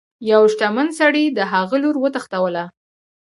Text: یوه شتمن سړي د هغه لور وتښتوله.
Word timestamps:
یوه 0.31 0.47
شتمن 0.53 0.87
سړي 0.99 1.25
د 1.37 1.39
هغه 1.53 1.75
لور 1.83 1.95
وتښتوله. 1.99 2.65